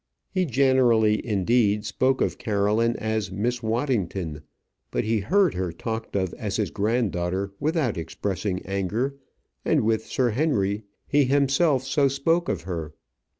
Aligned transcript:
He 0.31 0.45
generally, 0.47 1.23
indeed, 1.23 1.85
spoke 1.85 2.21
of 2.21 2.39
Caroline 2.39 2.95
as 2.95 3.31
Miss 3.31 3.61
Waddington; 3.61 4.41
but 4.89 5.03
he 5.03 5.19
heard 5.19 5.53
her 5.53 5.71
talked 5.71 6.15
of 6.15 6.33
as 6.39 6.55
his 6.55 6.71
granddaughter 6.71 7.51
without 7.59 7.97
expressing 7.99 8.63
anger, 8.65 9.15
and 9.63 9.81
with 9.81 10.07
Sir 10.07 10.31
Henry 10.31 10.85
he 11.05 11.25
himself 11.25 11.83
so 11.83 12.07
spoke 12.07 12.49
of 12.49 12.63
her. 12.63 12.95